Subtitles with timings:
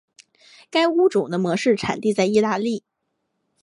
[0.71, 2.83] 该物种的模式产地在意大利。